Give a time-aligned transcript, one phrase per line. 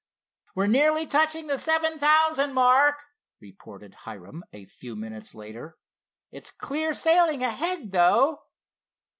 [0.55, 3.03] "We're nearly touching the seven thousand mark,"
[3.39, 5.77] reported Hiram, a few minutes later.
[6.31, 8.39] "It's clear sailing ahead, though."